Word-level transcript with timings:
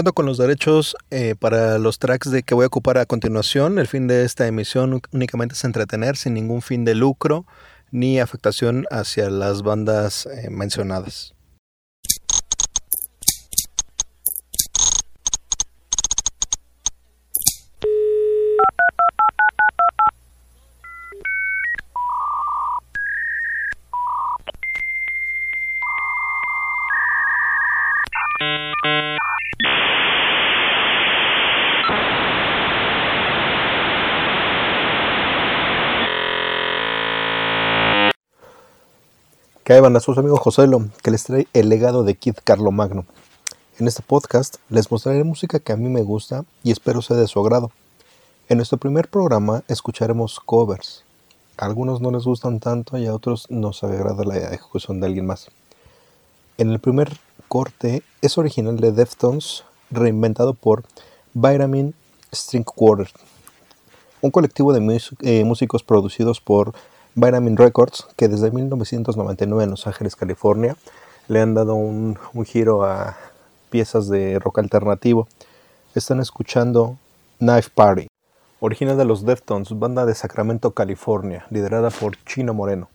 Cuento 0.00 0.14
con 0.14 0.24
los 0.24 0.38
derechos 0.38 0.96
eh, 1.10 1.34
para 1.38 1.76
los 1.76 1.98
tracks 1.98 2.30
de 2.30 2.42
que 2.42 2.54
voy 2.54 2.64
a 2.64 2.68
ocupar 2.68 2.96
a 2.96 3.04
continuación. 3.04 3.78
El 3.78 3.86
fin 3.86 4.06
de 4.06 4.24
esta 4.24 4.46
emisión 4.46 5.02
únicamente 5.12 5.54
es 5.54 5.62
entretener 5.62 6.16
sin 6.16 6.32
ningún 6.32 6.62
fin 6.62 6.86
de 6.86 6.94
lucro 6.94 7.44
ni 7.90 8.18
afectación 8.18 8.86
hacia 8.90 9.28
las 9.28 9.60
bandas 9.60 10.24
eh, 10.24 10.48
mencionadas. 10.48 11.34
¿Qué 39.70 39.74
hay, 39.74 39.80
banda? 39.80 40.00
Su 40.00 40.10
amigo 40.18 40.36
Joselo, 40.36 40.88
que 41.00 41.12
les 41.12 41.22
trae 41.22 41.46
el 41.52 41.68
legado 41.68 42.02
de 42.02 42.16
Kid 42.16 42.34
Carlo 42.42 42.72
Magno. 42.72 43.04
En 43.78 43.86
este 43.86 44.02
podcast 44.02 44.56
les 44.68 44.90
mostraré 44.90 45.22
música 45.22 45.60
que 45.60 45.70
a 45.70 45.76
mí 45.76 45.88
me 45.88 46.02
gusta 46.02 46.44
y 46.64 46.72
espero 46.72 47.02
sea 47.02 47.16
de 47.16 47.28
su 47.28 47.38
agrado. 47.38 47.70
En 48.48 48.56
nuestro 48.56 48.78
primer 48.78 49.06
programa 49.06 49.62
escucharemos 49.68 50.40
covers. 50.40 51.04
A 51.56 51.66
algunos 51.66 52.00
no 52.00 52.10
les 52.10 52.24
gustan 52.24 52.58
tanto 52.58 52.98
y 52.98 53.06
a 53.06 53.14
otros 53.14 53.48
nos 53.48 53.84
agrada 53.84 54.24
la 54.24 54.38
ejecución 54.38 54.98
de 54.98 55.06
alguien 55.06 55.26
más. 55.26 55.52
En 56.58 56.70
el 56.70 56.80
primer 56.80 57.16
corte 57.46 58.02
es 58.22 58.38
original 58.38 58.76
de 58.78 58.90
Deftones, 58.90 59.62
reinventado 59.92 60.54
por 60.54 60.82
Vitamin 61.32 61.94
String 62.34 62.64
Quarter, 62.64 63.08
un 64.20 64.32
colectivo 64.32 64.72
de 64.72 65.00
eh, 65.20 65.44
músicos 65.44 65.84
producidos 65.84 66.40
por 66.40 66.74
Vitamin 67.14 67.56
Records, 67.56 68.06
que 68.16 68.28
desde 68.28 68.50
1999 68.50 69.64
en 69.64 69.70
Los 69.70 69.86
Ángeles, 69.86 70.16
California, 70.16 70.76
le 71.28 71.40
han 71.40 71.54
dado 71.54 71.74
un, 71.74 72.18
giro 72.44 72.84
a 72.84 73.16
piezas 73.70 74.08
de 74.08 74.38
rock 74.38 74.58
alternativo. 74.58 75.28
Están 75.94 76.20
escuchando 76.20 76.96
Knife 77.38 77.70
Party, 77.74 78.06
original 78.60 78.96
de 78.96 79.04
los 79.04 79.24
Deftones, 79.24 79.76
banda 79.78 80.06
de 80.06 80.14
Sacramento, 80.14 80.72
California, 80.72 81.46
liderada 81.50 81.90
por 81.90 82.16
Chino 82.24 82.54
Moreno. 82.54 82.88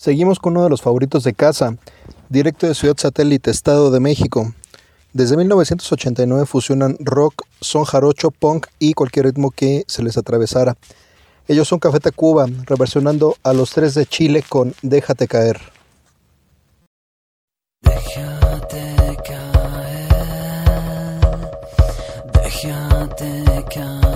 Seguimos 0.00 0.38
con 0.38 0.54
uno 0.54 0.64
de 0.64 0.70
los 0.70 0.80
favoritos 0.80 1.24
de 1.24 1.34
casa, 1.34 1.76
directo 2.30 2.66
de 2.66 2.74
Ciudad 2.74 2.96
Satélite, 2.96 3.50
Estado 3.50 3.90
de 3.90 4.00
México. 4.00 4.54
Desde 5.12 5.36
1989 5.36 6.46
fusionan 6.46 6.96
rock, 7.00 7.42
son 7.60 7.84
jarocho, 7.84 8.30
punk 8.30 8.68
y 8.78 8.94
cualquier 8.94 9.26
ritmo 9.26 9.50
que 9.50 9.84
se 9.88 10.02
les 10.02 10.16
atravesara. 10.16 10.78
Ellos 11.48 11.68
son 11.68 11.80
Café 11.80 12.00
Tacuba, 12.00 12.46
reversionando 12.64 13.36
a 13.42 13.52
los 13.52 13.72
tres 13.72 13.92
de 13.92 14.06
Chile 14.06 14.42
con 14.48 14.72
Déjate 14.80 15.28
caer. 15.28 15.60
Déjate 17.82 19.18
caer, 19.22 20.08
déjate 22.32 23.64
caer. 23.68 24.09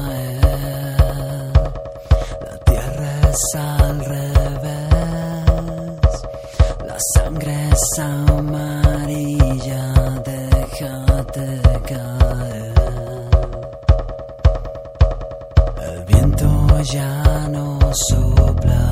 Ya 16.82 17.48
no 17.50 17.78
sopla, 18.08 18.90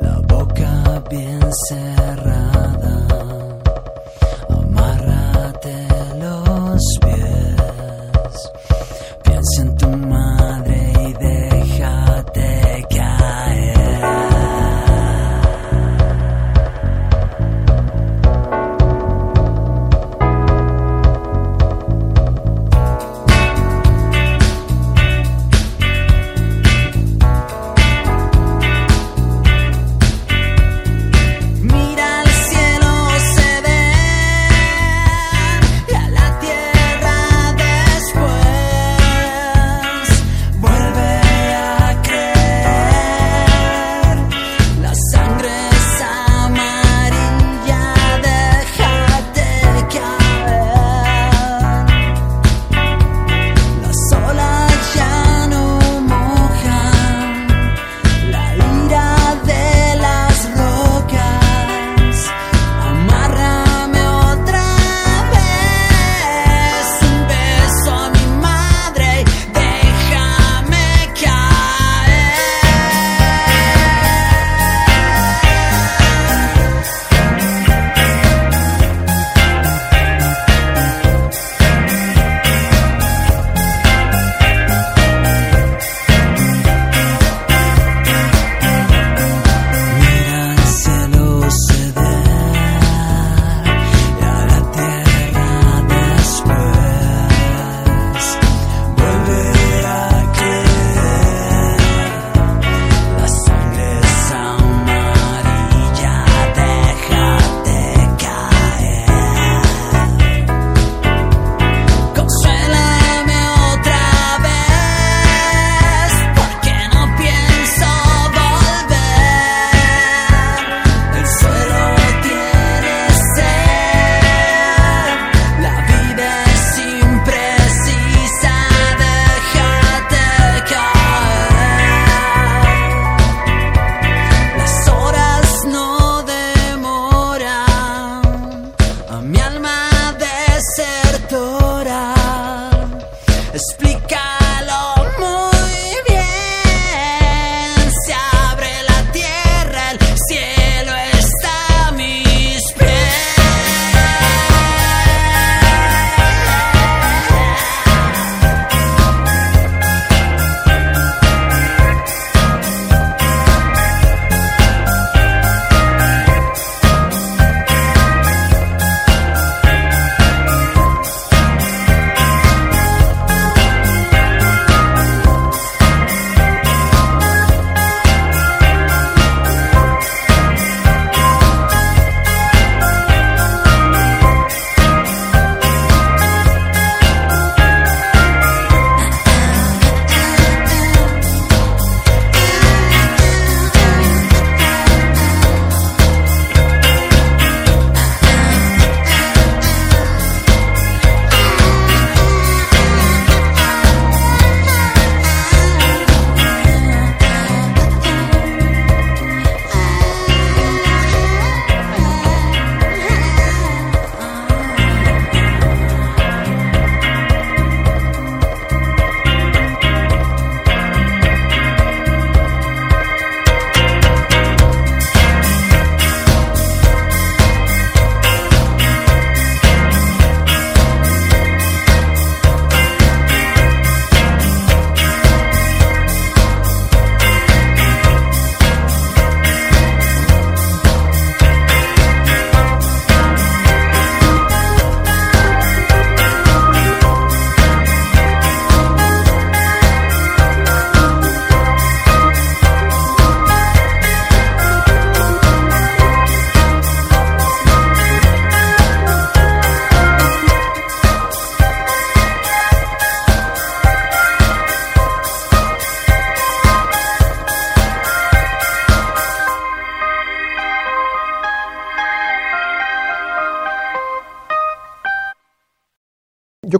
la 0.00 0.20
boca 0.26 1.02
bien 1.08 1.40
cerrada. 1.68 2.41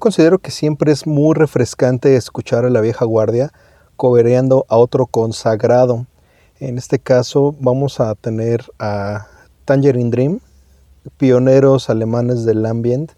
Considero 0.02 0.40
que 0.40 0.50
siempre 0.50 0.90
es 0.90 1.06
muy 1.06 1.32
refrescante 1.32 2.16
escuchar 2.16 2.64
a 2.64 2.70
la 2.70 2.80
vieja 2.80 3.04
guardia 3.04 3.52
cobereando 3.94 4.66
a 4.68 4.76
otro 4.76 5.06
consagrado. 5.06 6.06
En 6.58 6.76
este 6.76 6.98
caso 6.98 7.54
vamos 7.60 8.00
a 8.00 8.16
tener 8.16 8.64
a 8.80 9.28
Tangerine 9.64 10.10
Dream, 10.10 10.40
pioneros 11.18 11.88
alemanes 11.88 12.44
del 12.44 12.66
ambient, 12.66 13.12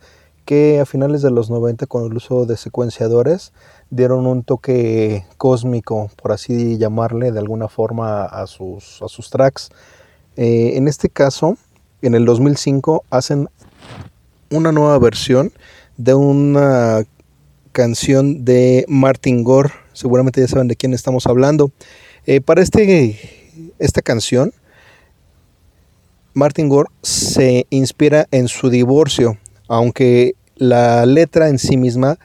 que 0.44 0.78
a 0.78 0.84
finales 0.84 1.22
de 1.22 1.30
los 1.30 1.48
90 1.48 1.86
con 1.86 2.04
el 2.04 2.14
uso 2.14 2.44
de 2.44 2.58
secuenciadores 2.58 3.54
dieron 3.88 4.26
un 4.26 4.42
toque 4.42 5.24
cósmico, 5.38 6.10
por 6.20 6.32
así 6.32 6.76
llamarle 6.76 7.32
de 7.32 7.38
alguna 7.38 7.68
forma 7.68 8.26
a 8.26 8.46
sus, 8.46 9.30
tracks. 9.30 9.70
Eh, 10.36 10.72
en 10.74 10.86
este 10.86 11.08
caso, 11.08 11.56
en 12.02 12.14
el 12.14 12.26
2005 12.26 13.04
hacen 13.08 13.48
una 14.50 14.70
nueva 14.70 14.98
versión 14.98 15.50
de 15.96 16.14
una 16.14 17.04
canción 17.72 18.44
de 18.44 18.84
Martin 18.88 19.44
Gore. 19.44 19.72
Seguramente 19.92 20.40
ya 20.40 20.48
saben 20.48 20.68
de 20.68 20.76
quién 20.76 20.94
estamos 20.94 21.26
hablando. 21.26 21.70
Eh, 22.26 22.40
para 22.40 22.62
este, 22.62 23.18
esta 23.78 24.02
canción, 24.02 24.52
Martin 26.32 26.68
Gore 26.68 26.90
se 27.02 27.66
inspira 27.70 28.26
en 28.30 28.48
su 28.48 28.70
divorcio, 28.70 29.38
aunque 29.68 30.34
la 30.56 31.06
letra 31.06 31.48
en 31.48 31.58
sí 31.58 31.76
misma 31.76 32.18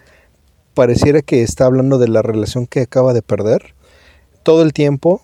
pareciera 0.73 1.21
que 1.21 1.41
está 1.41 1.65
hablando 1.65 1.97
de 1.97 2.07
la 2.07 2.21
relación 2.21 2.65
que 2.65 2.81
acaba 2.81 3.13
de 3.13 3.21
perder. 3.21 3.75
Todo 4.43 4.61
el 4.61 4.73
tiempo 4.73 5.21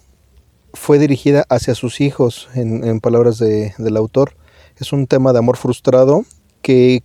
fue 0.74 1.00
dirigida 1.00 1.46
hacia 1.50 1.74
sus 1.74 2.02
hijos, 2.02 2.50
en, 2.54 3.00
palabras 3.00 3.40
del 3.40 3.98
autor. 3.98 4.36
Es 4.78 4.92
un 4.92 5.08
tema 5.08 5.32
de 5.34 5.40
amor 5.40 5.58
frustrado 5.58 6.26
que 6.62 7.04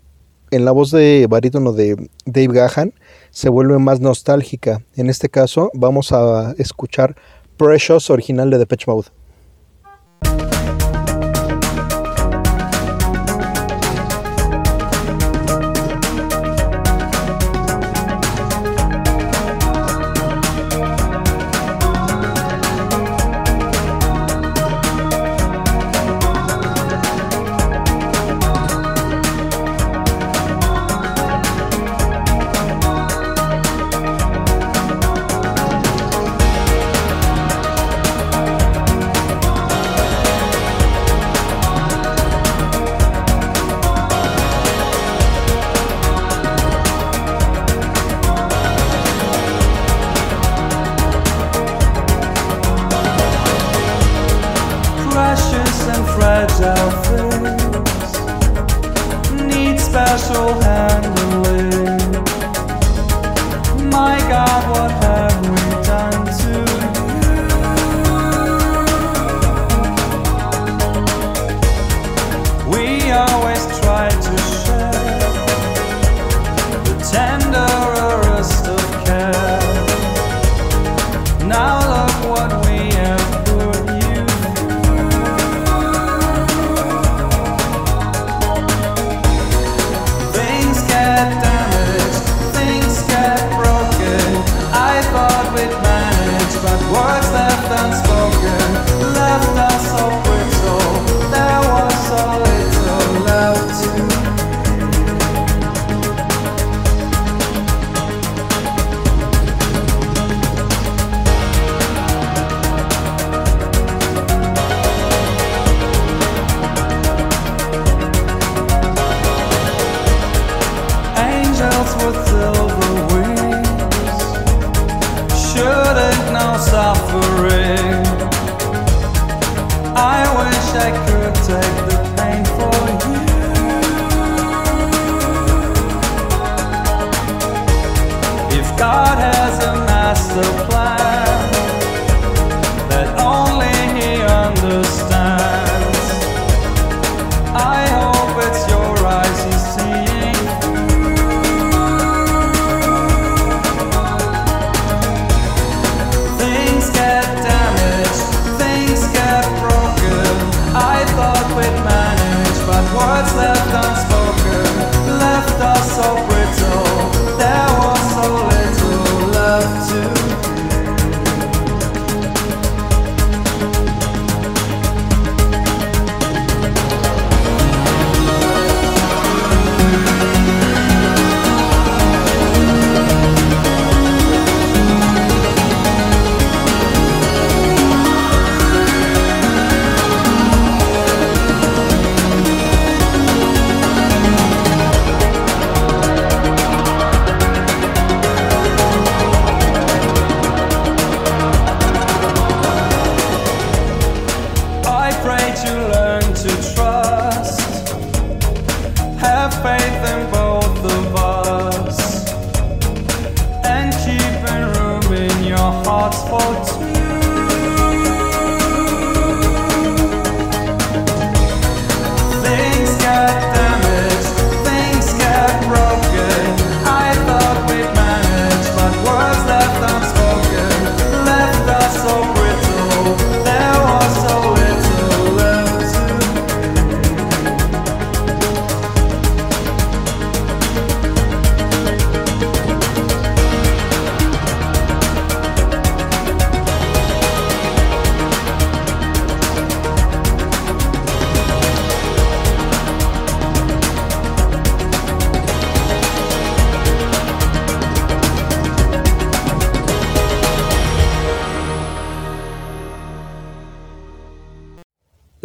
en 0.51 0.65
la 0.65 0.73
voz 0.73 0.91
de 0.91 1.27
barítono 1.29 1.73
de 1.73 2.09
Dave 2.27 2.55
Gahan 2.55 2.93
se 3.31 3.49
vuelve 3.49 3.79
más 3.79 4.01
nostálgica. 4.01 4.83
En 4.97 5.09
este 5.09 5.29
caso 5.29 5.71
vamos 5.75 6.13
a 6.13 6.55
escuchar 6.59 7.17
Precious 7.57 8.11
original 8.11 8.51
de 8.51 8.59
Depeche 8.59 8.87
Mode. 8.87 9.09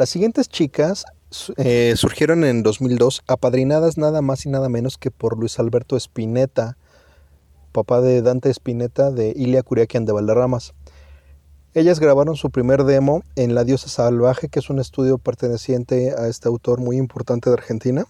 Las 0.05 0.11
siguientes 0.11 0.49
chicas 0.49 1.03
eh, 1.57 1.95
surgieron 1.95 2.43
en 2.43 2.61
2002, 2.61 3.23
apadrinadas 3.25 3.97
nada 3.97 4.21
más 4.21 4.45
y 4.45 4.49
nada 4.49 4.69
menos 4.69 4.99
que 4.99 5.09
por 5.09 5.35
Luis 5.35 5.57
Alberto 5.57 5.97
Spinetta, 5.97 6.77
papá 7.71 8.01
de 8.01 8.21
Dante 8.21 8.51
Spinetta 8.51 9.09
de 9.09 9.33
Ilia 9.35 9.63
Curiaquian 9.63 10.05
de 10.05 10.13
Valderramas. 10.13 10.75
Ellas 11.73 11.99
grabaron 11.99 12.35
su 12.35 12.51
primer 12.51 12.83
demo 12.83 13.23
en 13.35 13.55
La 13.55 13.63
Diosa 13.63 13.89
Salvaje, 13.89 14.47
que 14.47 14.59
es 14.59 14.69
un 14.69 14.77
estudio 14.77 15.17
perteneciente 15.17 16.13
a 16.15 16.27
este 16.27 16.49
autor 16.49 16.81
muy 16.81 16.97
importante 16.97 17.49
de 17.49 17.55
Argentina. 17.55 18.05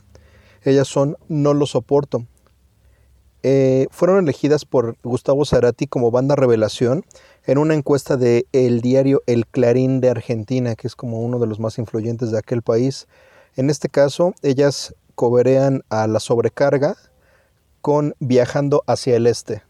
Ellas 0.63 0.89
son 0.89 1.15
No 1.29 1.53
lo 1.53 1.65
soporto. 1.65 2.25
Eh, 3.41 3.87
fueron 3.89 4.21
elegidas 4.21 4.65
por 4.65 4.97
Gustavo 5.01 5.45
Cerati 5.45 5.87
como 5.87 6.11
banda 6.11 6.35
revelación 6.35 7.05
en 7.47 7.57
una 7.57 7.75
encuesta 7.75 8.17
de 8.17 8.47
el 8.51 8.81
diario 8.81 9.21
El 9.27 9.45
Clarín 9.45 10.01
de 10.01 10.09
Argentina, 10.09 10.75
que 10.75 10.87
es 10.87 10.95
como 10.95 11.21
uno 11.21 11.39
de 11.39 11.47
los 11.47 11.59
más 11.59 11.77
influyentes 11.77 12.31
de 12.31 12.39
aquel 12.39 12.61
país. 12.61 13.07
En 13.55 13.69
este 13.69 13.89
caso, 13.89 14.33
ellas 14.41 14.95
coberean 15.13 15.83
a 15.89 16.07
la 16.07 16.19
sobrecarga 16.19 16.95
con 17.81 18.15
Viajando 18.19 18.83
hacia 18.87 19.15
el 19.15 19.27
Este. 19.27 19.63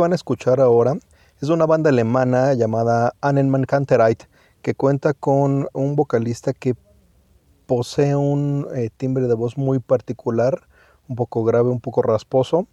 Van 0.00 0.12
a 0.12 0.16
escuchar 0.16 0.60
ahora 0.60 0.94
es 1.40 1.48
una 1.48 1.64
banda 1.64 1.88
alemana 1.88 2.52
llamada 2.52 3.14
Annenmann 3.22 3.64
Kantereit, 3.64 4.24
que 4.60 4.74
cuenta 4.74 5.14
con 5.14 5.68
un 5.72 5.96
vocalista 5.96 6.52
que 6.52 6.74
posee 7.66 8.14
un 8.14 8.66
eh, 8.74 8.90
timbre 8.94 9.26
de 9.26 9.34
voz 9.34 9.56
muy 9.56 9.78
particular, 9.78 10.62
un 11.08 11.16
poco 11.16 11.42
grave, 11.44 11.70
un 11.70 11.80
poco 11.80 12.02
rasposo, 12.02 12.66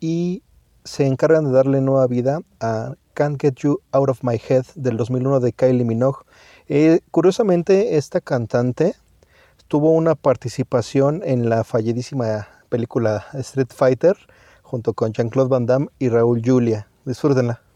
y 0.00 0.42
se 0.84 1.06
encargan 1.06 1.44
de 1.44 1.50
darle 1.50 1.82
nueva 1.82 2.06
vida 2.06 2.40
a 2.60 2.94
Can't 3.12 3.38
Get 3.38 3.56
You 3.56 3.80
Out 3.92 4.08
of 4.08 4.22
My 4.22 4.40
Head 4.48 4.64
del 4.74 4.96
2001 4.96 5.40
de 5.40 5.52
Kylie 5.52 5.84
Minogue. 5.84 6.24
Eh, 6.66 7.00
curiosamente, 7.10 7.98
esta 7.98 8.22
cantante 8.22 8.94
tuvo 9.68 9.90
una 9.90 10.14
participación 10.14 11.20
en 11.24 11.50
la 11.50 11.62
falledísima 11.62 12.48
película 12.70 13.26
Street 13.34 13.68
Fighter 13.74 14.16
junto 14.68 14.92
con 14.92 15.12
Jean-Claude 15.12 15.48
Van 15.48 15.66
Damme 15.66 15.88
y 15.98 16.10
Raúl 16.10 16.42
Julia. 16.44 16.86
Disfrútenla. 17.04 17.67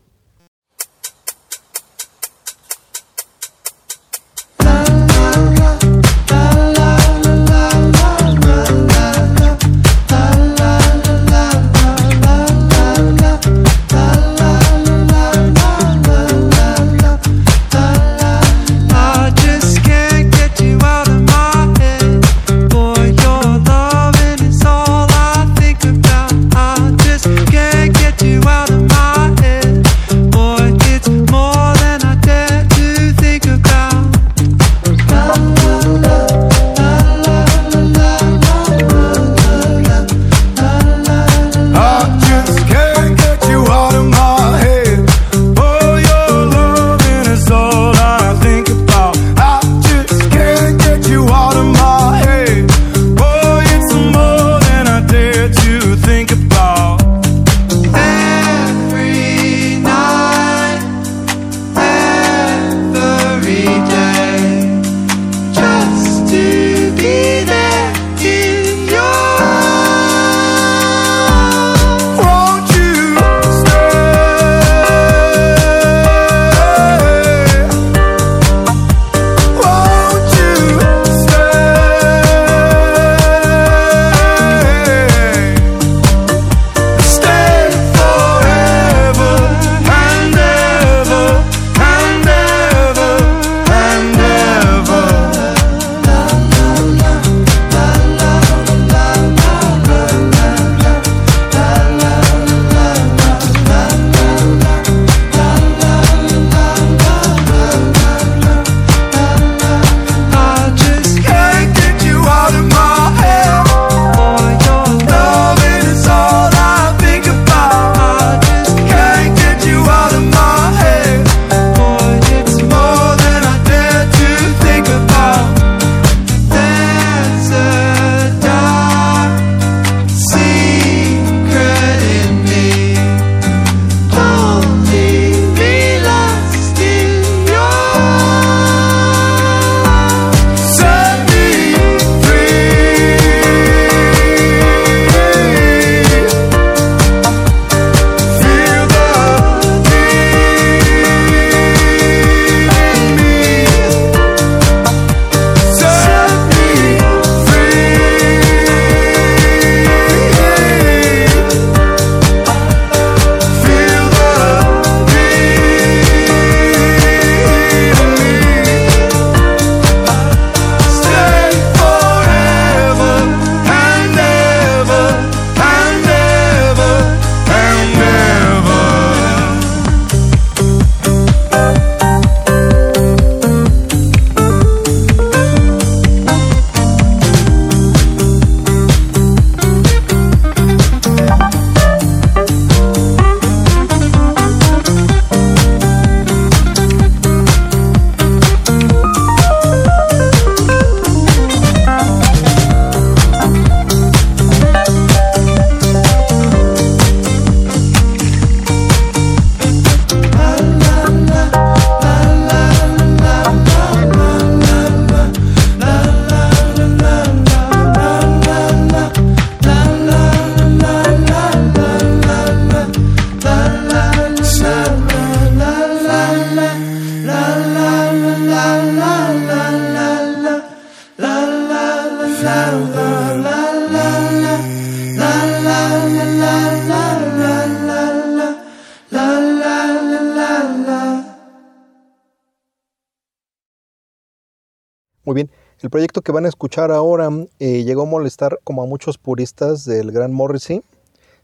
Que 246.23 246.33
van 246.33 246.45
a 246.47 246.49
escuchar 246.49 246.91
ahora 246.91 247.29
eh, 247.59 247.85
llegó 247.85 248.03
a 248.03 248.07
molestar 248.07 248.59
como 248.65 248.83
a 248.83 248.87
muchos 248.87 249.19
puristas 249.19 249.85
del 249.85 250.13
gran 250.13 250.33
Morrissey. 250.33 250.83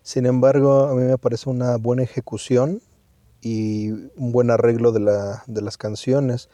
Sin 0.03 0.27
embargo, 0.27 0.85
a 0.85 0.95
mí 0.95 1.03
me 1.05 1.19
parece 1.19 1.51
una 1.51 1.77
buena 1.77 2.03
ejecución 2.03 2.81
y 3.43 3.91
un 3.91 4.33
buen 4.33 4.51
arreglo 4.51 4.93
de, 4.93 5.01
la- 5.01 5.43
de 5.47 5.62
las 5.62 5.77
canciones. 5.77 6.49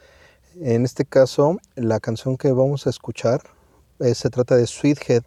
En 0.61 0.85
este 0.85 1.05
caso, 1.05 1.57
la 1.75 1.99
canción 1.99 2.37
que 2.37 2.51
vamos 2.51 2.87
a 2.87 2.89
escuchar 2.89 3.41
eh, 3.99 4.13
se 4.15 4.29
trata 4.29 4.55
de 4.55 4.67
Sweethead. 4.67 5.23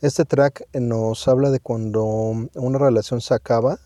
Este 0.00 0.24
track 0.24 0.66
nos 0.74 1.28
habla 1.28 1.50
de 1.50 1.60
cuando 1.60 2.04
una 2.04 2.78
relación 2.78 3.20
se 3.20 3.34
acaba 3.34 3.78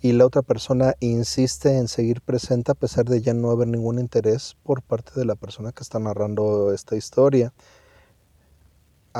y 0.00 0.12
la 0.12 0.24
otra 0.26 0.42
persona 0.42 0.94
insiste 1.00 1.76
en 1.76 1.88
seguir 1.88 2.20
presente 2.22 2.70
a 2.72 2.74
pesar 2.74 3.04
de 3.06 3.20
ya 3.20 3.34
no 3.34 3.50
haber 3.50 3.68
ningún 3.68 3.98
interés 3.98 4.56
por 4.62 4.80
parte 4.82 5.12
de 5.16 5.24
la 5.24 5.34
persona 5.34 5.72
que 5.72 5.82
está 5.82 5.98
narrando 5.98 6.72
esta 6.72 6.96
historia. 6.96 7.52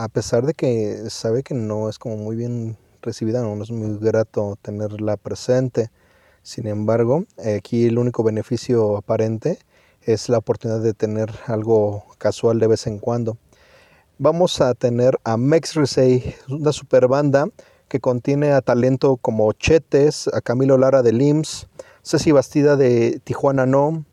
A 0.01 0.07
pesar 0.07 0.47
de 0.47 0.55
que 0.55 1.11
sabe 1.11 1.43
que 1.43 1.55
no 1.55 1.89
es 1.89 1.99
como 1.99 2.17
muy 2.17 2.37
bien 2.37 2.77
recibida, 3.03 3.43
no 3.43 3.61
es 3.61 3.73
muy 3.73 3.99
grato 3.99 4.57
tenerla 4.63 5.17
presente. 5.17 5.91
Sin 6.45 6.69
embargo, 6.69 7.25
aquí 7.57 7.87
el 7.87 7.99
único 7.99 8.23
beneficio 8.23 8.97
aparente 8.97 9.59
es 10.03 10.29
la 10.29 10.39
oportunidad 10.39 10.81
de 10.83 10.95
tener 10.95 11.33
algo 11.49 12.05
casual 12.19 12.61
de 12.61 12.69
vez 12.69 12.87
en 12.87 13.01
cuando. 13.01 13.39
Vamos 14.19 14.61
a 14.61 14.73
tener 14.75 15.19
a 15.25 15.37
Mex 15.37 15.75
Risey, 15.75 16.33
una 16.49 16.71
super 16.71 17.09
banda 17.09 17.49
que 17.89 17.99
contiene 17.99 18.53
a 18.53 18.61
talento 18.61 19.17
como 19.17 19.53
Chetes, 19.53 20.31
a 20.33 20.41
Camilo 20.43 20.79
Lara 20.79 21.03
de 21.03 21.13
LIMS, 21.13 21.67
Ceci 22.05 22.31
Bastida 22.31 22.77
de 22.77 23.21
Tijuana 23.25 23.67
No, 23.67 24.05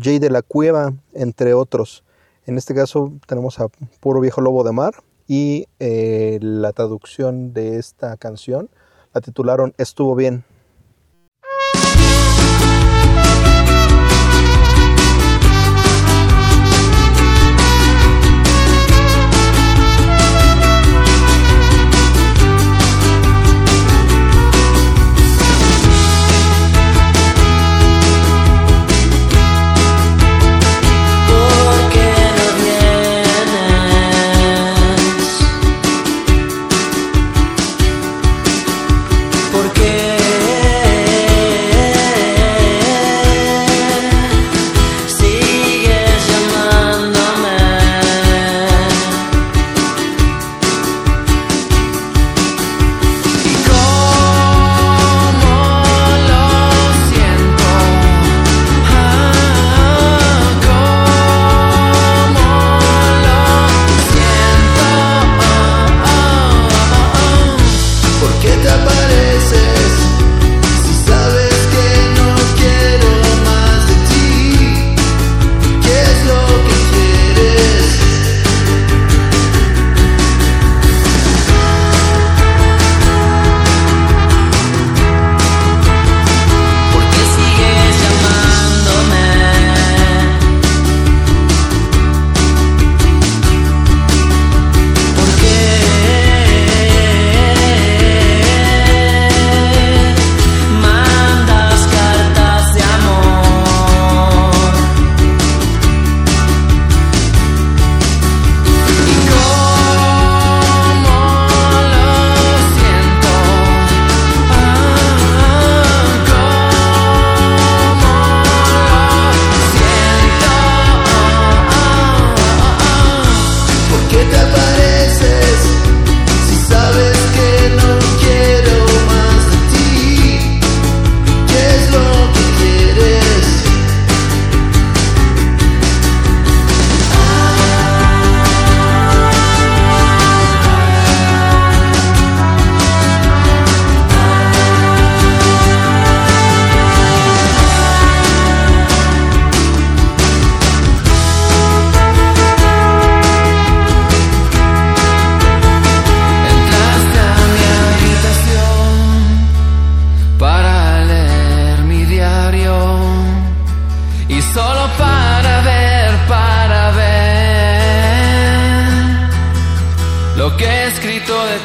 Jay 0.00 0.18
de 0.18 0.30
la 0.30 0.40
Cueva, 0.40 0.94
entre 1.12 1.52
otros. 1.52 2.04
En 2.46 2.56
este 2.56 2.74
caso 2.74 3.12
tenemos 3.26 3.60
a 3.60 3.68
Puro 4.00 4.20
Viejo 4.20 4.40
Lobo 4.40 4.64
de 4.64 4.72
Mar 4.72 4.94
y 5.26 5.66
eh, 5.80 6.38
la 6.40 6.72
traducción 6.72 7.52
de 7.52 7.78
esta 7.78 8.16
canción 8.16 8.70
la 9.14 9.20
titularon 9.20 9.74
Estuvo 9.78 10.14
bien. 10.14 10.44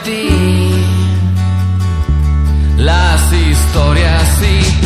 Ti, 0.04 0.30
las 2.78 3.34
historias 3.34 4.42
y 4.42 4.81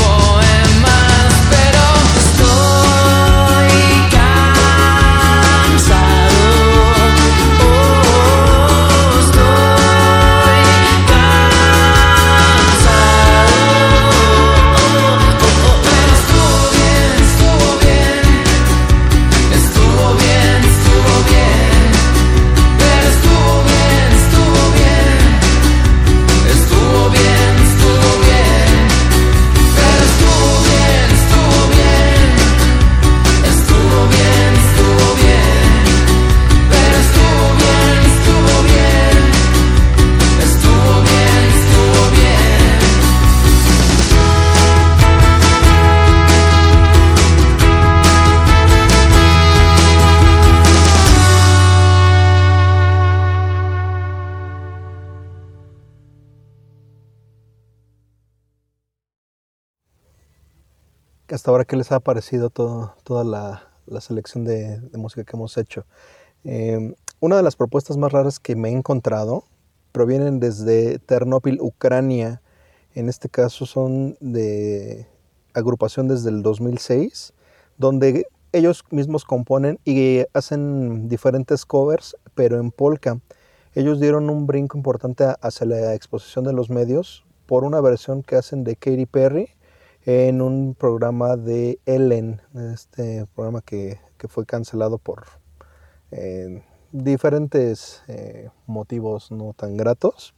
hasta 61.45 61.51
ahora, 61.51 61.65
¿qué 61.65 61.75
les 61.75 61.91
ha 61.91 61.99
parecido 61.99 62.49
todo, 62.49 62.95
toda 63.03 63.23
la, 63.23 63.67
la 63.85 64.01
selección 64.01 64.45
de, 64.45 64.81
música 64.93 65.23
que 65.23 65.37
hemos 65.37 65.55
hecho? 65.59 65.85
Eh, 66.43 66.95
una 67.19 67.37
de 67.37 67.43
las 67.43 67.55
propuestas 67.55 67.97
más 67.97 68.11
raras 68.11 68.39
que 68.39 68.55
me 68.55 68.69
he 68.69 68.71
encontrado 68.71 69.43
provienen 69.91 70.39
desde 70.39 70.97
Ternópil, 70.97 71.59
Ucrania. 71.61 72.41
En 72.95 73.09
este 73.09 73.29
caso 73.29 73.67
son 73.67 74.17
de 74.21 75.05
agrupación 75.53 76.07
desde 76.07 76.31
el 76.31 76.41
2006, 76.41 77.33
donde 77.77 78.25
ellos 78.51 78.83
mismos 78.89 79.23
componen 79.23 79.77
y 79.85 80.23
hacen 80.33 81.07
diferentes 81.09 81.63
covers, 81.63 82.17
pero 82.33 82.59
en 82.59 82.71
polka. 82.71 83.19
Ellos 83.75 83.99
dieron 83.99 84.31
un 84.31 84.47
brinco 84.47 84.79
importante 84.79 85.25
hacia 85.41 85.67
la 85.67 85.93
exposición 85.93 86.43
de 86.43 86.53
los 86.53 86.71
medios 86.71 87.23
por 87.45 87.63
una 87.63 87.81
versión 87.81 88.23
que 88.23 88.35
hacen 88.35 88.63
de 88.63 88.75
Katy 88.75 89.05
Perry 89.05 89.55
en 90.05 90.41
un 90.41 90.75
programa 90.75 91.35
de 91.35 91.79
Ellen, 91.85 92.39
este 92.73 93.25
programa 93.33 93.61
que, 93.61 93.99
que 94.17 94.27
fue 94.27 94.45
cancelado 94.45 94.99
por 94.99 95.25
eh, 96.11 96.63
diferentes 96.91 98.03
eh, 98.07 98.49
motivos 98.67 99.31
no 99.31 99.53
tan 99.53 99.77
gratos. 99.77 100.35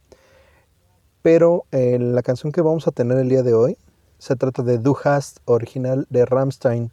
Pero 1.20 1.66
eh, 1.70 1.98
la 2.00 2.22
canción 2.22 2.50
que 2.50 2.62
vamos 2.62 2.88
a 2.88 2.92
tener 2.92 3.18
el 3.18 3.28
día 3.28 3.42
de 3.42 3.52
hoy 3.52 3.76
se 4.18 4.36
trata 4.36 4.62
de 4.62 4.78
Du 4.78 4.96
hast, 5.04 5.38
original 5.44 6.06
de 6.08 6.24
Rammstein. 6.24 6.90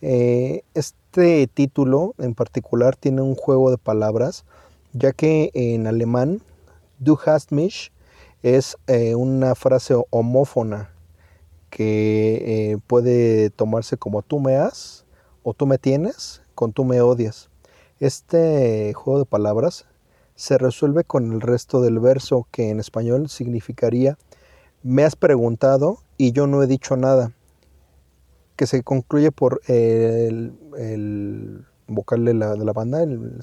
Este 0.00 1.46
título 1.46 2.14
en 2.18 2.34
particular 2.34 2.96
tiene 2.96 3.22
un 3.22 3.34
juego 3.34 3.70
de 3.70 3.78
palabras, 3.78 4.44
ya 4.92 5.12
que 5.12 5.50
en 5.54 5.86
alemán 5.86 6.42
Du 6.98 7.18
hast 7.24 7.50
mich 7.50 7.92
es 8.42 8.76
una 9.14 9.54
frase 9.54 9.94
homófona 10.10 10.95
que 11.76 12.70
eh, 12.72 12.78
puede 12.86 13.50
tomarse 13.50 13.98
como 13.98 14.22
tú 14.22 14.40
me 14.40 14.56
has 14.56 15.04
o 15.42 15.52
tú 15.52 15.66
me 15.66 15.76
tienes 15.76 16.40
con 16.54 16.72
tú 16.72 16.86
me 16.86 17.02
odias. 17.02 17.50
Este 18.00 18.94
juego 18.94 19.18
de 19.18 19.26
palabras 19.26 19.84
se 20.36 20.56
resuelve 20.56 21.04
con 21.04 21.34
el 21.34 21.42
resto 21.42 21.82
del 21.82 21.98
verso 21.98 22.48
que 22.50 22.70
en 22.70 22.80
español 22.80 23.28
significaría 23.28 24.16
me 24.82 25.04
has 25.04 25.16
preguntado 25.16 25.98
y 26.16 26.32
yo 26.32 26.46
no 26.46 26.62
he 26.62 26.66
dicho 26.66 26.96
nada, 26.96 27.32
que 28.56 28.66
se 28.66 28.82
concluye 28.82 29.30
por 29.30 29.60
el, 29.66 30.54
el 30.78 31.66
vocal 31.88 32.24
de 32.24 32.32
la, 32.32 32.54
de 32.54 32.64
la 32.64 32.72
banda, 32.72 33.02
el 33.02 33.38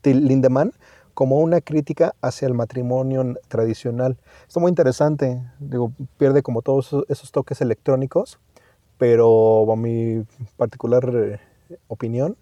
Till 0.00 0.26
Lindemann, 0.26 0.72
como 1.18 1.38
una 1.40 1.60
crítica 1.60 2.14
hacia 2.22 2.46
el 2.46 2.54
matrimonio 2.54 3.34
tradicional. 3.48 4.16
Está 4.46 4.60
muy 4.60 4.68
interesante, 4.68 5.42
digo, 5.58 5.90
pierde 6.16 6.44
como 6.44 6.62
todos 6.62 6.94
esos, 7.08 7.32
toques 7.32 7.60
electrónicos, 7.60 8.38
pero 8.98 9.66
a 9.72 9.74
mi 9.74 10.24
particular 10.56 11.10
eh, 11.12 11.40
opinión, 11.88 12.36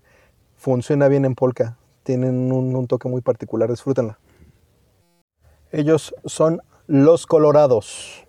funciona 0.58 1.08
bien 1.08 1.24
en 1.24 1.34
polka. 1.34 1.78
Tienen 2.02 2.52
un, 2.52 2.76
un 2.76 2.86
toque 2.86 3.08
muy 3.08 3.22
particular, 3.22 3.70
disfrútenla. 3.70 4.18
Ellos 5.72 6.14
son 6.26 6.60
los 6.86 7.24
colorados. 7.24 8.25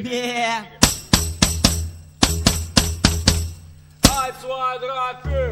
Yeah. 0.00 0.64
Drei, 4.80 5.14
vier. 5.24 5.47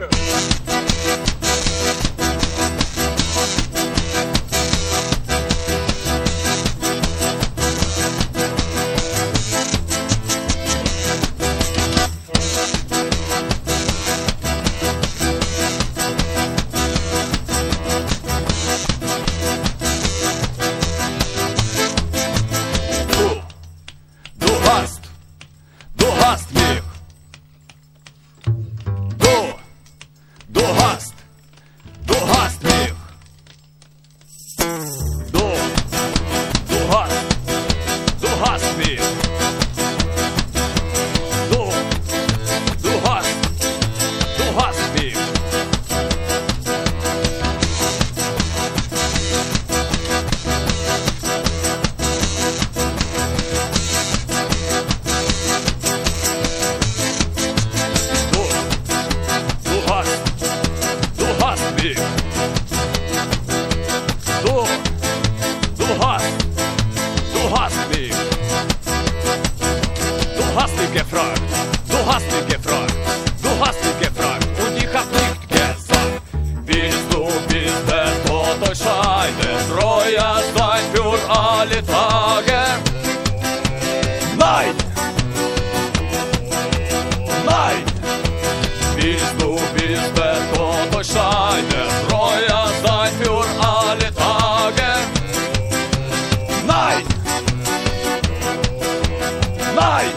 Nein! 99.87 100.11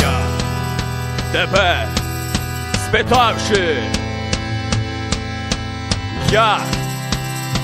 Я 0.00 0.16
тебе 1.32 1.86
спитавши, 2.88 3.80
я 6.32 6.60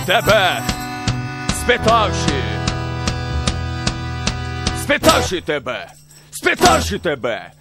тебе 0.06 0.62
спитавши, 1.60 2.42
спитавши 4.84 5.40
тебе, 5.40 5.88
спитавши 6.30 7.00
тебе, 7.00 7.52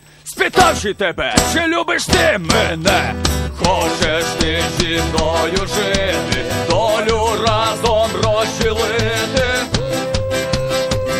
спитавши 0.42 0.94
тебе, 0.94 1.36
чи 1.54 1.68
любиш 1.68 2.06
ти 2.06 2.40
мене? 2.40 3.16
Хочеш 3.60 4.26
ти 4.40 4.64
зі 4.78 5.02
мною 5.14 5.68
жити, 5.68 6.46
долю 6.70 7.30
разом 7.48 8.10
розчілити? 8.24 9.48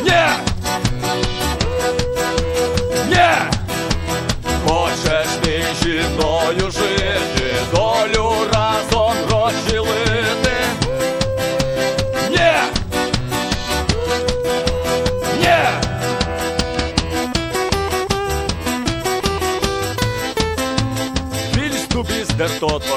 Ні! 0.04 0.26
Ні! 3.10 3.30
Хочеш 4.68 5.28
ти 5.44 5.64
зі 5.82 6.02
мною 6.16 6.72
жити, 6.72 7.54
долю 7.74 8.21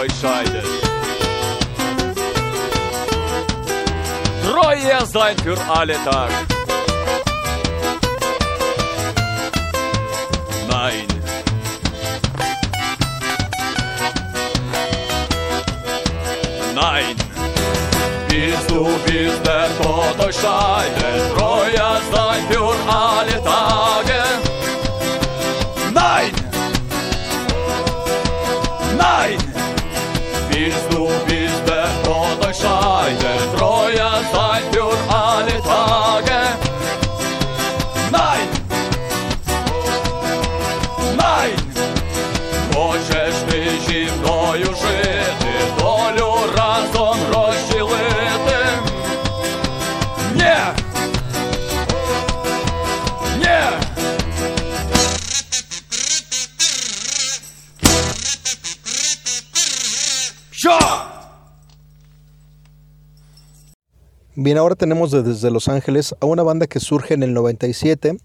Neuscheiden. 0.05 0.63
Treu 4.43 4.75
erst 4.87 5.17
ein 5.17 5.39
für 5.39 5.57
alle 5.67 5.95
Tag. 6.05 6.31
Nein. 10.69 11.07
Nein. 16.75 17.17
Bist 18.29 18.71
du 18.71 18.85
bist 19.07 19.47
der 19.47 19.69
Tod 19.81 20.19
Neuscheiden. 20.19 21.35
Treu 21.35 21.71
erst 21.71 22.15
ein 22.15 22.47
für 22.51 22.75
alle 22.93 23.43
Tage. 23.43 24.44
do 30.95 31.34
Bien, 64.45 64.59
ahora 64.59 64.75
tenemos 64.75 65.11
de- 65.11 65.23
desde 65.23 65.51
Los 65.51 65.69
Ángeles 65.69 66.15
a 66.21 66.27
una 66.27 66.43
banda 66.43 66.67
que 66.67 66.79
surge 66.79 67.15
en 67.15 67.23
el 67.23 67.33
97 67.33 68.19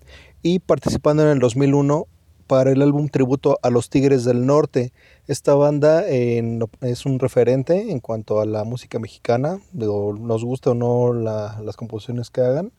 y 0.43 0.59
participando 0.59 1.23
en 1.23 1.29
el 1.29 1.39
2001 1.39 2.07
para 2.45 2.73
el 2.73 2.81
álbum 2.81 3.07
tributo 3.07 3.57
a 3.63 3.69
los 3.69 3.89
Tigres 3.89 4.25
del 4.25 4.45
Norte. 4.45 4.91
Esta 5.27 5.55
banda 5.55 6.05
es 6.05 7.05
un 7.05 7.19
referente 7.19 7.91
en 7.93 8.01
cuanto 8.01 8.41
a 8.41 8.45
la 8.45 8.65
música 8.65 8.99
mexicana, 8.99 9.61
nos 9.71 10.43
gusta 10.43 10.71
o 10.71 10.73
no 10.73 11.13
la- 11.13 11.57
las 11.63 11.77
composiciones 11.77 12.29
que 12.29 12.41
hagan. 12.41 12.73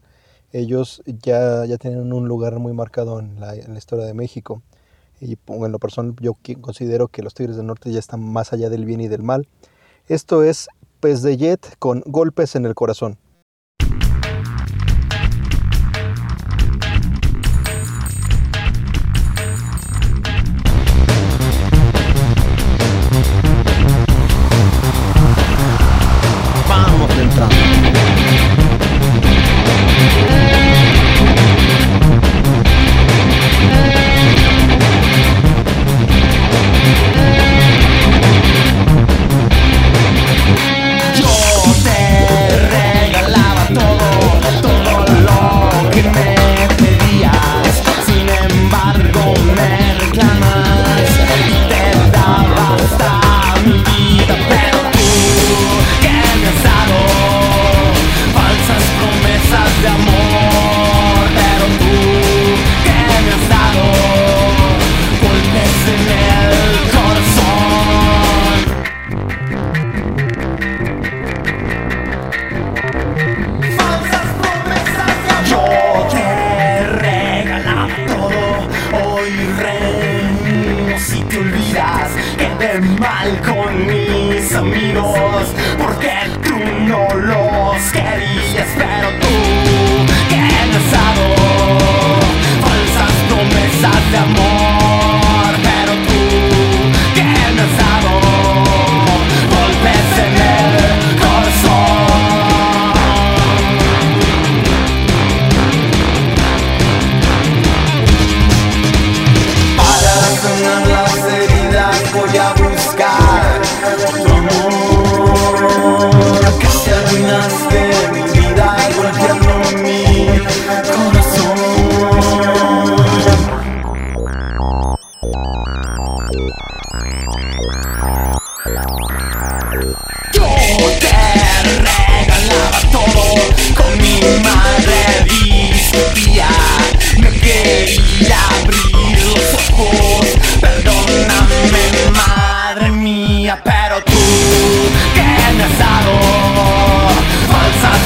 Ellos 0.53 1.03
ya, 1.07 1.64
ya 1.64 1.78
tienen 1.78 2.12
un 2.12 2.28
lugar 2.28 2.59
muy 2.59 2.74
marcado 2.74 3.20
en 3.20 3.41
la, 3.41 3.57
historia 3.57 4.05
de 4.05 4.12
México. 4.12 4.61
Y 5.18 5.38
en 5.49 5.72
lo 5.72 5.78
personal 5.78 6.14
yo 6.20 6.36
considero 6.61 7.09
que 7.09 7.22
los 7.22 7.32
Tigres 7.32 7.57
del 7.57 7.64
Norte 7.64 7.91
ya 7.91 8.01
están 8.01 8.20
más 8.22 8.53
allá 8.53 8.68
del 8.68 8.84
bien 8.84 9.01
y 9.01 9.09
del 9.09 9.22
mal. 9.22 9.49
Esto 10.09 10.43
es 10.43 10.68
Pez 11.01 11.22
de 11.22 11.38
Jet 11.38 11.76
con 11.78 12.03
golpes 12.05 12.55
en 12.55 12.66
el 12.66 12.74
corazón. 12.74 13.16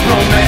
no 0.06 0.16
man. 0.16 0.43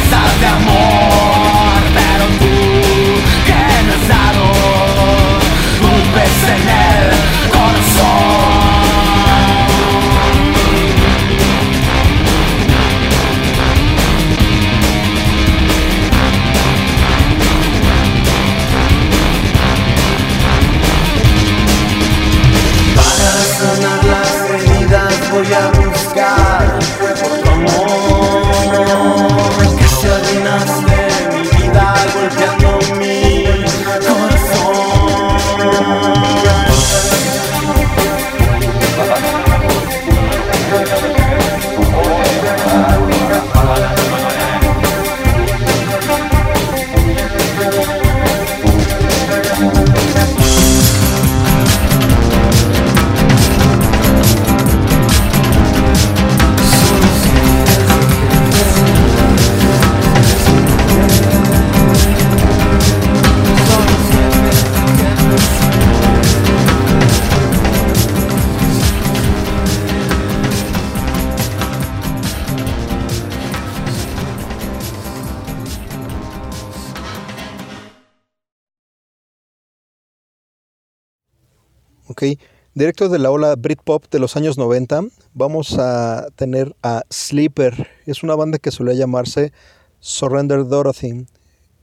Directo 82.76 83.08
de 83.08 83.18
la 83.18 83.30
ola 83.30 83.56
Britpop 83.56 84.04
de 84.10 84.18
los 84.18 84.36
años 84.36 84.58
90, 84.58 85.04
vamos 85.32 85.78
a 85.78 86.26
tener 86.36 86.76
a 86.82 87.04
Sleeper. 87.08 87.88
Es 88.04 88.22
una 88.22 88.34
banda 88.34 88.58
que 88.58 88.70
solía 88.70 88.92
llamarse 88.92 89.50
Surrender 89.98 90.66
Dorothy, 90.66 91.24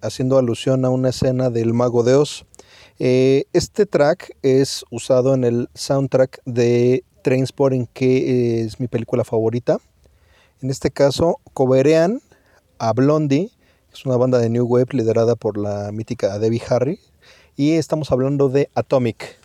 haciendo 0.02 0.38
alusión 0.38 0.86
a 0.86 0.92
una 0.92 1.10
escena 1.10 1.50
del 1.50 1.74
Mago 1.74 2.04
de 2.04 2.14
Oz. 2.14 2.46
Eh, 3.00 3.46
este 3.54 3.88
track 3.88 4.38
es 4.44 4.86
usado 4.92 5.34
en 5.34 5.46
el 5.46 5.68
soundtrack 5.74 6.42
de 6.46 7.04
Trainspotting, 7.24 7.88
que 7.92 8.62
es 8.62 8.80
mi 8.80 8.88
película 8.88 9.24
favorita. 9.24 9.80
En 10.62 10.70
este 10.70 10.92
caso, 10.92 11.40
coverean 11.56 12.22
a 12.78 12.94
Blondie, 12.94 13.50
que 13.90 13.96
es 13.96 14.06
una 14.06 14.18
banda 14.18 14.38
de 14.38 14.50
New 14.52 14.68
Wave 14.68 14.90
liderada 14.92 15.36
por 15.36 15.58
la 15.58 15.92
mítica 15.92 16.38
Debbie 16.38 16.62
Harry. 16.70 17.00
Y 17.56 17.72
estamos 17.72 18.12
hablando 18.12 18.48
de 18.48 18.70
Atomic. 18.76 19.43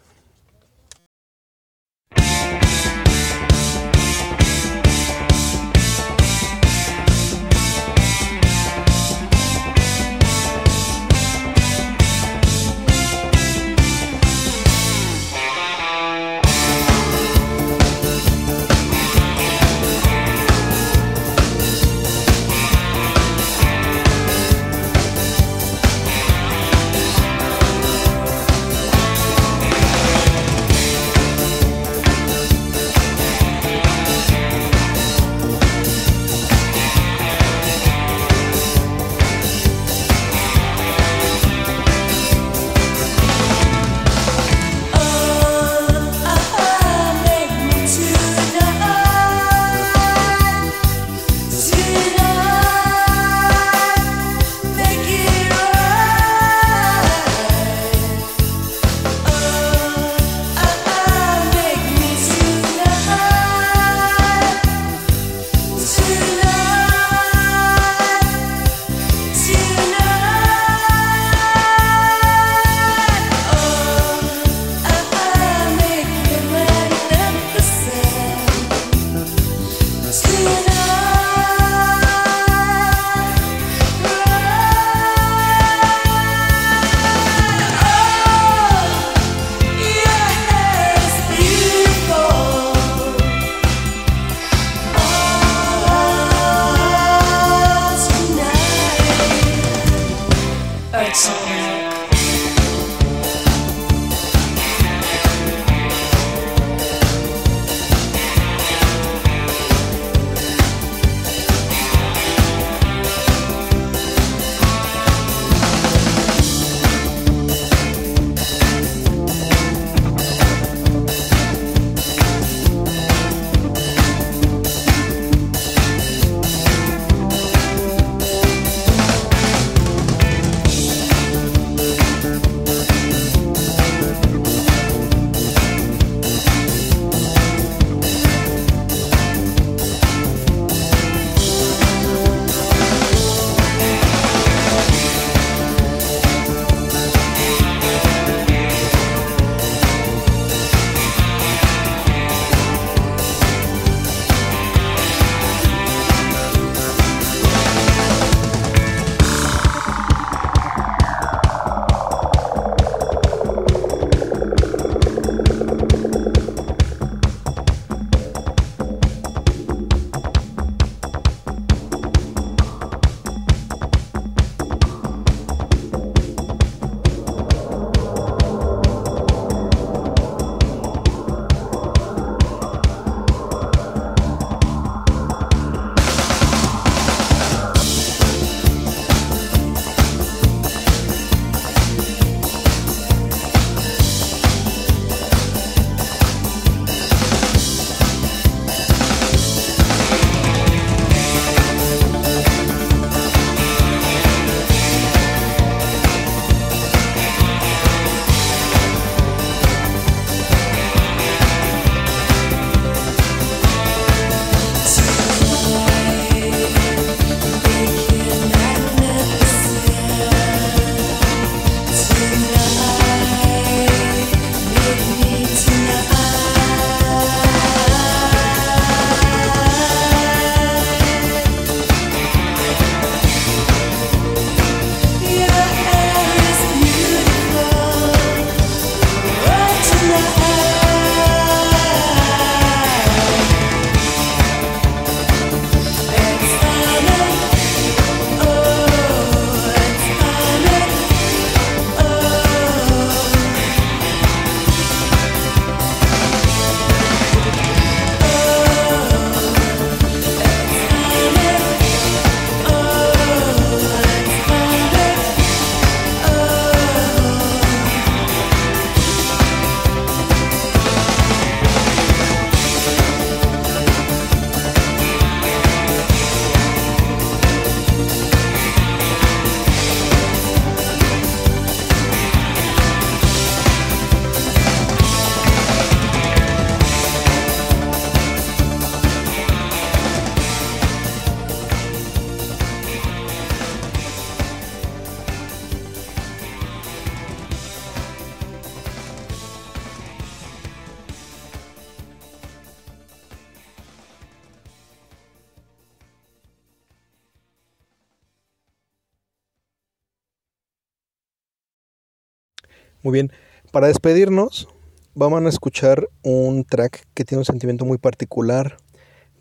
Muy 313.09 313.15
bien, 313.15 313.33
para 313.73 313.87
despedirnos 313.87 314.69
vamos 315.15 315.43
a 315.43 315.49
escuchar 315.49 316.11
un 316.23 316.65
track 316.65 317.07
que 317.15 317.25
tiene 317.25 317.39
un 317.39 317.47
sentimiento 317.47 317.87
muy 317.87 317.97
particular, 317.97 318.77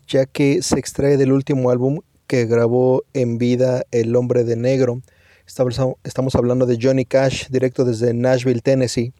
ya 0.06 0.24
que 0.24 0.62
se 0.62 0.78
extrae 0.78 1.18
del 1.18 1.32
último 1.32 1.68
álbum 1.68 2.00
que 2.26 2.46
grabó 2.46 3.04
en 3.12 3.36
vida 3.36 3.84
El 3.90 4.16
Hombre 4.16 4.44
de 4.44 4.56
Negro. 4.56 5.02
Estamos 5.44 6.34
hablando 6.34 6.64
de 6.64 6.78
Johnny 6.80 7.04
Cash, 7.04 7.48
directo 7.50 7.84
desde 7.84 8.14
Nashville, 8.14 8.62
Tennessee, 8.62 9.12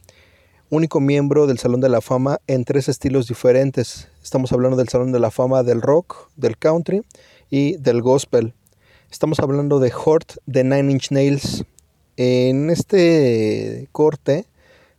único 0.71 0.99
miembro 0.99 1.47
del 1.47 1.59
Salón 1.59 1.83
de 1.83 1.91
la 1.91 2.01
Fama 2.01 2.39
en 2.47 2.65
tres 2.65 2.89
estilos 2.89 3.29
diferentes. 3.29 4.09
Estamos 4.23 4.51
hablando 4.55 4.79
del 4.79 4.89
Salón 4.89 5.13
de 5.13 5.21
la 5.21 5.31
Fama 5.31 5.63
del 5.63 5.83
rock, 5.83 6.31
del 6.37 6.57
country 6.57 7.03
y 7.51 7.77
del 7.77 8.01
gospel. 8.01 8.55
Estamos 9.11 9.41
hablando 9.41 9.79
de 9.79 9.93
Hort 9.93 10.37
de 10.47 10.65
Nine 10.65 10.91
Inch 10.91 11.11
Nails. 11.11 11.67
En 12.21 12.69
este 12.69 13.89
corte 13.93 14.47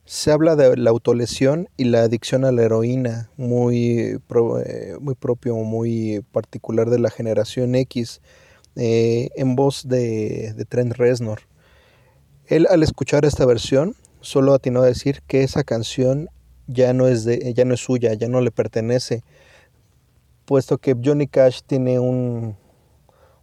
se 0.06 0.32
habla 0.32 0.56
de 0.56 0.74
la 0.78 0.88
autolesión 0.88 1.68
y 1.76 1.84
la 1.84 2.00
adicción 2.00 2.46
a 2.46 2.50
la 2.50 2.62
heroína, 2.62 3.28
muy, 3.36 4.18
eh, 4.64 4.96
muy 4.98 5.14
propio, 5.16 5.54
muy 5.56 6.24
particular 6.32 6.88
de 6.88 6.98
la 6.98 7.10
generación 7.10 7.74
X, 7.74 8.22
eh, 8.74 9.28
en 9.36 9.54
voz 9.54 9.86
de, 9.86 10.54
de 10.54 10.64
Trent 10.64 10.94
Reznor. 10.94 11.40
Él 12.46 12.66
al 12.70 12.82
escuchar 12.82 13.26
esta 13.26 13.44
versión 13.44 13.96
solo 14.22 14.54
atinó 14.54 14.80
a 14.80 14.86
decir 14.86 15.20
que 15.26 15.42
esa 15.42 15.62
canción 15.62 16.30
ya 16.68 16.94
no 16.94 17.06
es, 17.06 17.26
de, 17.26 17.52
ya 17.52 17.66
no 17.66 17.74
es 17.74 17.80
suya, 17.80 18.14
ya 18.14 18.28
no 18.28 18.40
le 18.40 18.50
pertenece, 18.50 19.24
puesto 20.46 20.78
que 20.78 20.96
Johnny 21.04 21.26
Cash 21.26 21.60
tiene 21.66 21.98
un, 21.98 22.56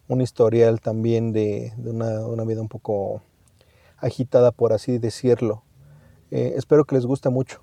un 0.08 0.22
historial 0.22 0.82
también 0.82 1.32
de, 1.32 1.74
de 1.78 1.92
una, 1.92 2.26
una 2.26 2.44
vida 2.44 2.60
un 2.60 2.70
poco 2.70 3.22
agitada, 3.98 4.52
por 4.52 4.74
así 4.74 4.98
decirlo. 4.98 5.64
Eh, 6.32 6.54
espero 6.56 6.86
que 6.86 6.96
les 6.96 7.06
guste 7.06 7.30
mucho. 7.30 7.62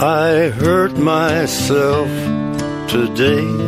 I 0.00 0.50
hurt 0.50 0.96
myself 0.96 2.08
today 2.88 3.67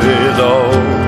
life 0.00 0.40
all. 0.40 1.01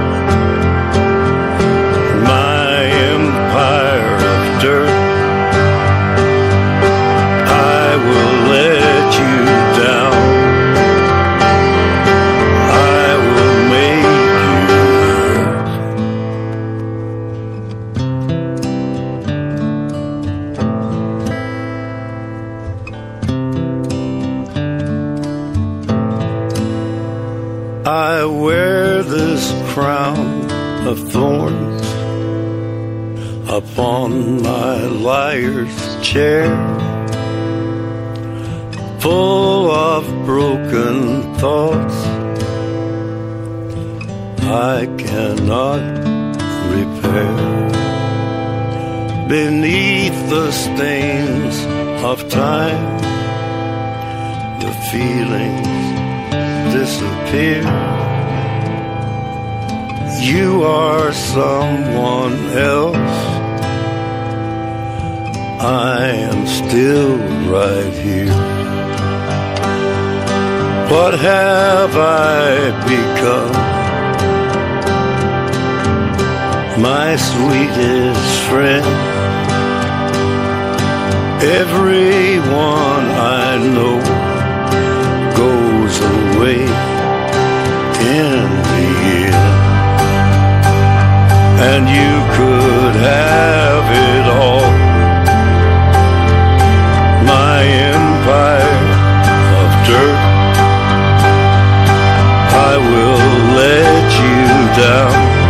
Will 102.90 103.54
let 103.56 104.06
you 104.20 104.82
down. 104.82 105.43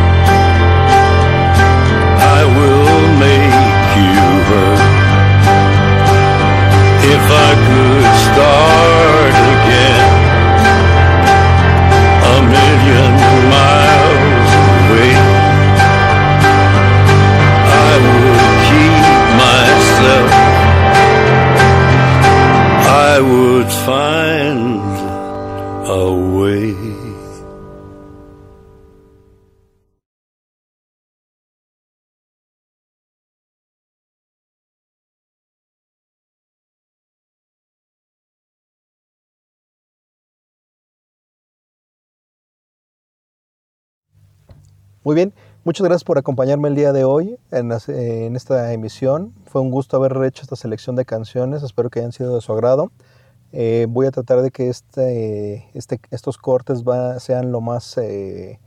Muy 45.05 45.15
bien, 45.15 45.35
Muchas 45.65 45.87
gracias 45.87 46.05
por 46.05 46.19
acompañarme 46.19 46.69
el 46.69 46.75
día 46.75 46.93
de 46.93 47.05
hoy 47.05 47.39
en, 47.51 47.73
esta 47.73 48.73
emisión. 48.75 49.33
Fue 49.47 49.63
un 49.63 49.71
gusto 49.71 49.97
haber 49.97 50.15
hecho 50.25 50.43
esta 50.43 50.57
selección 50.57 50.95
de 50.95 51.07
canciones. 51.07 51.63
Espero 51.63 51.89
que 51.89 52.01
hayan 52.01 52.13
sido 52.13 52.35
de 52.35 52.43
su 52.43 52.53
agrado. 52.53 52.91
Eh, 53.51 53.87
voy 53.89 54.05
a 54.07 54.11
tratar 54.11 54.43
de 54.43 54.51
que 54.51 54.69
este, 54.69 55.71
este, 55.73 56.01
estos 56.11 56.37
cortes 56.37 56.85
sean 57.21 57.51
lo 57.51 57.63
más 57.63 57.97
eh, 57.97 58.61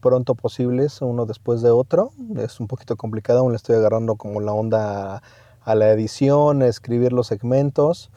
pronto 0.00 0.34
posibles, 0.34 1.02
uno 1.02 1.26
después 1.26 1.60
de 1.60 1.70
otro. 1.70 2.12
Es 2.38 2.60
un 2.60 2.66
poquito 2.66 2.96
complicado, 2.96 3.40
aún 3.40 3.52
le 3.52 3.56
estoy 3.56 3.76
agarrando 3.76 4.16
como 4.16 4.40
la 4.40 4.54
onda 4.54 5.22
a, 5.62 5.74
la 5.74 5.90
edición, 5.90 6.62
a 6.62 6.66
escribir 6.66 7.12
los 7.12 7.26
segmentos. 7.26 8.10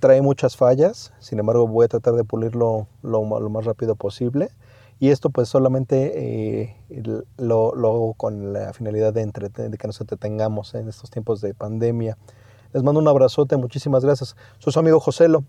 Trae 0.00 0.22
muchas 0.22 0.56
fallas, 0.56 1.12
sin 1.20 1.38
embargo 1.38 1.68
voy 1.68 1.84
a 1.84 1.88
tratar 1.88 2.14
de 2.14 2.24
pulirlo 2.24 2.86
lo 3.02 3.24
más 3.24 3.66
rápido 3.66 3.94
posible. 3.94 4.48
Y 5.02 5.10
esto 5.10 5.30
pues 5.30 5.48
solamente 5.48 6.12
eh, 6.62 6.76
lo, 7.36 7.70
hago 7.74 8.14
con 8.14 8.52
la 8.52 8.72
finalidad 8.72 9.12
de, 9.12 9.26
de 9.26 9.76
que 9.76 9.86
nos 9.88 10.00
entretengamos 10.00 10.76
en 10.76 10.88
estos 10.88 11.10
tiempos 11.10 11.40
de 11.40 11.54
pandemia. 11.54 12.16
Les 12.72 12.84
mando 12.84 13.00
un 13.00 13.08
abrazote, 13.08 13.56
muchísimas 13.56 14.04
gracias. 14.04 14.36
Soy 14.60 14.72
su 14.72 14.78
amigo 14.78 15.00
Joselo. 15.00 15.42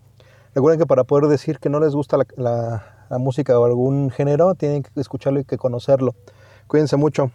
Recuerden 0.56 0.80
que 0.80 0.88
para 0.88 1.04
poder 1.04 1.28
decir 1.30 1.60
que 1.60 1.70
no 1.70 1.80
les 1.80 1.93
gusta 1.93 2.18
la, 2.18 2.26
la- 2.36 3.06
la 3.12 3.18
música 3.20 3.60
o 3.60 3.66
algún 3.66 4.10
género, 4.10 4.56
tienen 4.56 4.82
que 4.82 4.89
escucharlo 4.99 5.39
y 5.41 5.43
que 5.45 5.58
conocerlo. 5.60 6.16
Cuídense 6.66 6.97
mucho. 6.97 7.30